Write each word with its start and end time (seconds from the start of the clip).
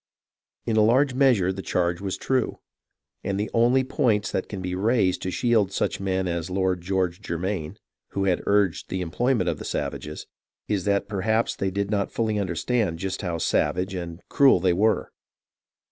In 0.65 0.77
a 0.77 0.81
large 0.83 1.13
measure 1.13 1.53
the 1.53 1.61
charge 1.61 2.01
was 2.01 2.17
true, 2.17 2.57
and 3.23 3.39
the 3.39 3.51
only 3.53 3.83
points 3.83 4.31
that 4.31 4.49
can 4.49 4.59
be 4.59 4.73
raised 4.73 5.21
to 5.21 5.29
shield 5.29 5.71
such 5.71 5.99
men 5.99 6.27
as 6.27 6.49
Lord 6.49 6.81
George 6.81 7.21
Germain, 7.21 7.77
who 8.13 8.23
had 8.23 8.41
urged 8.47 8.89
the 8.89 9.01
employment 9.01 9.47
of 9.47 9.59
the 9.59 9.63
savages, 9.63 10.25
is 10.67 10.85
that 10.85 11.07
perhaps 11.07 11.55
they 11.55 11.69
did 11.69 11.91
not 11.91 12.09
fully 12.11 12.39
understand 12.39 12.97
just 12.97 13.21
how 13.21 13.37
savage 13.37 13.93
and 13.93 14.21
cruel 14.27 14.59
they 14.59 14.73
were. 14.73 15.11